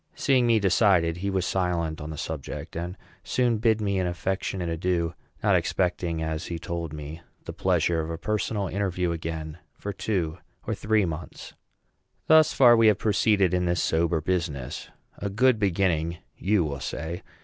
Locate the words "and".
2.75-2.97